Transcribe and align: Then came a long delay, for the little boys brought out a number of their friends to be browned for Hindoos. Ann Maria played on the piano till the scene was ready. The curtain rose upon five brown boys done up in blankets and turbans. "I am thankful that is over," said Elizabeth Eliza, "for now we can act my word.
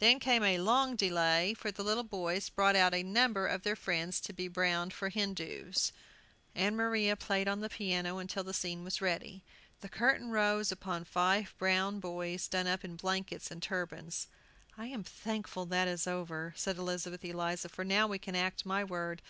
Then 0.00 0.18
came 0.20 0.42
a 0.44 0.58
long 0.58 0.96
delay, 0.96 1.54
for 1.54 1.70
the 1.70 1.82
little 1.82 2.02
boys 2.04 2.50
brought 2.50 2.76
out 2.76 2.92
a 2.92 3.02
number 3.02 3.46
of 3.46 3.62
their 3.62 3.74
friends 3.74 4.20
to 4.20 4.34
be 4.34 4.46
browned 4.46 4.92
for 4.92 5.08
Hindoos. 5.08 5.92
Ann 6.54 6.76
Maria 6.76 7.16
played 7.16 7.48
on 7.48 7.60
the 7.60 7.70
piano 7.70 8.22
till 8.26 8.44
the 8.44 8.52
scene 8.52 8.84
was 8.84 9.00
ready. 9.00 9.42
The 9.80 9.88
curtain 9.88 10.28
rose 10.28 10.72
upon 10.72 11.04
five 11.06 11.54
brown 11.56 12.00
boys 12.00 12.48
done 12.48 12.66
up 12.66 12.84
in 12.84 12.96
blankets 12.96 13.50
and 13.50 13.62
turbans. 13.62 14.26
"I 14.76 14.88
am 14.88 15.04
thankful 15.04 15.64
that 15.64 15.88
is 15.88 16.06
over," 16.06 16.52
said 16.54 16.76
Elizabeth 16.76 17.24
Eliza, 17.24 17.70
"for 17.70 17.82
now 17.82 18.06
we 18.06 18.18
can 18.18 18.36
act 18.36 18.66
my 18.66 18.84
word. 18.84 19.22